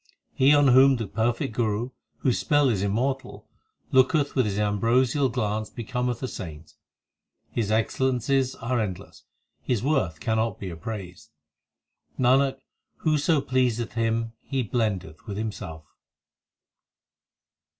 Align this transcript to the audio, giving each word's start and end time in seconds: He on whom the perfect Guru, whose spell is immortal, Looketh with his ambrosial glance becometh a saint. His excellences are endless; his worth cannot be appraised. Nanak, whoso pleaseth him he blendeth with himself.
He 0.33 0.51
on 0.51 0.69
whom 0.69 0.95
the 0.95 1.05
perfect 1.05 1.53
Guru, 1.53 1.91
whose 2.21 2.39
spell 2.39 2.69
is 2.69 2.81
immortal, 2.81 3.47
Looketh 3.91 4.33
with 4.33 4.47
his 4.47 4.57
ambrosial 4.57 5.29
glance 5.29 5.69
becometh 5.69 6.23
a 6.23 6.27
saint. 6.27 6.73
His 7.51 7.69
excellences 7.69 8.55
are 8.55 8.79
endless; 8.79 9.25
his 9.61 9.83
worth 9.83 10.19
cannot 10.19 10.57
be 10.59 10.71
appraised. 10.71 11.29
Nanak, 12.17 12.57
whoso 13.01 13.41
pleaseth 13.41 13.91
him 13.93 14.33
he 14.41 14.63
blendeth 14.63 15.27
with 15.27 15.37
himself. 15.37 15.85